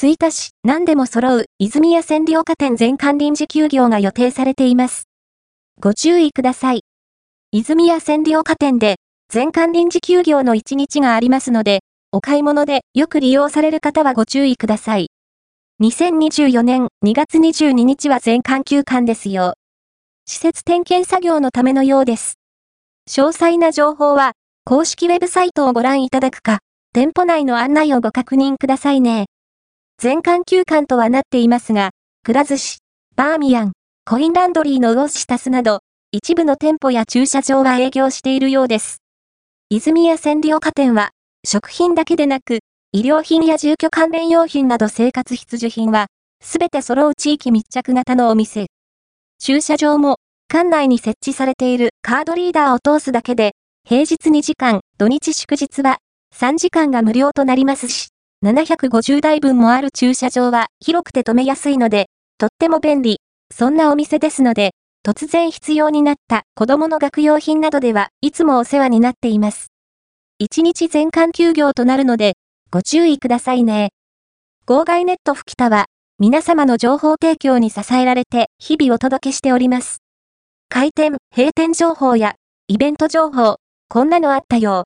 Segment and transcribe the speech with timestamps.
[0.00, 5.08] 吹田市、何でも揃う、泉屋占領下店全館臨時休業が予定されています。
[5.80, 6.84] ご注意ください。
[7.50, 8.98] 泉屋占領下店で、
[9.28, 11.80] 全館臨時休業の1日がありますので、
[12.12, 15.08] お買い物でよく利用される方はご注意ください。
[15.82, 19.54] 2024年2月22日は全館休館ですよ。
[20.26, 22.34] 施設点検作業のためのようです。
[23.10, 24.34] 詳細な情報は、
[24.64, 26.60] 公式ウェブサイトをご覧いただくか、
[26.94, 29.26] 店舗内の案内をご確認くださいね。
[30.00, 31.90] 全館休館とはなっていますが、
[32.22, 32.78] くら寿司、
[33.16, 33.72] バーミヤン、
[34.08, 35.80] コインランドリーのウォッシタスなど、
[36.12, 38.98] 一部の店舗や駐車場は営業しているようです。
[39.70, 41.10] 泉屋千里岡店は、
[41.44, 42.60] 食品だけでなく、
[42.92, 46.06] 医療品や住居関連用品など生活必需品は、
[46.40, 48.66] すべて揃う地域密着型のお店。
[49.40, 55.98] 駐車場も、館内に設置されているカードリーダーを通すだけで、平日2時間、土日祝日は
[56.36, 58.10] 3時間が無料となりますし、
[58.44, 62.06] 750台分もある駐車場は広くて止めやすいので、
[62.38, 63.18] とっても便利。
[63.52, 64.72] そんなお店ですので、
[65.04, 69.72] 突然必要になった子供の学用品などではいつもお世話になっています。
[70.40, 72.34] 1日全館休業となるので、
[72.70, 73.90] ご注意くださいね。
[74.66, 75.86] 号外ネット吹田は、
[76.20, 79.98] 皆様の情報提供に支えられて日々お届けしております。
[80.68, 82.34] 開店、閉店情報や、
[82.68, 83.56] イベント情報、
[83.88, 84.84] こんなのあったよ。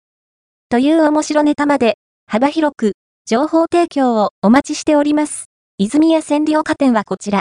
[0.70, 2.92] という面白ネタまで、幅広く、
[3.25, 5.45] 情報提供をお待ちしております。
[5.78, 7.41] 泉屋千里岡店はこちら。